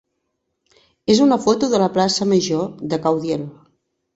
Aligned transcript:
és 1.15 1.21
una 1.27 1.37
foto 1.43 1.69
de 1.75 1.81
la 1.85 1.91
plaça 1.99 2.29
major 2.33 2.67
de 2.95 3.01
Caudiel. 3.05 3.49